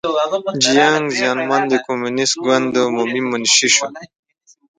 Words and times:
جیانګ 0.63 1.05
زیمن 1.19 1.61
د 1.69 1.73
کمونېست 1.85 2.35
ګوند 2.43 2.71
عمومي 2.85 3.21
منشي 3.29 3.69
شو. 3.75 3.87